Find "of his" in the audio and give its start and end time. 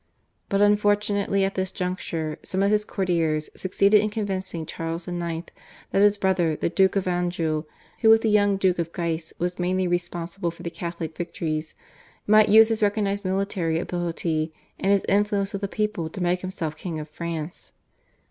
2.63-2.83